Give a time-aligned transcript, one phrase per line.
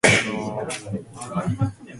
[0.03, 1.01] セロリ